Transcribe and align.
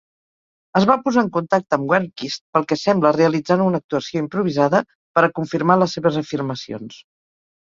Es 0.77 0.85
va 0.91 0.95
posar 1.01 1.21
en 1.25 1.27
contacte 1.35 1.77
amb 1.77 1.91
Wernquist, 1.93 2.43
pel 2.57 2.65
que 2.71 2.77
sembla 2.85 3.11
realitzant 3.17 3.63
una 3.67 3.83
actuació 3.83 4.25
improvisada 4.25 4.83
per 5.19 5.25
a 5.29 5.33
confirmar 5.41 5.81
les 5.83 5.95
seves 5.99 6.19
afirmacions. 6.25 6.99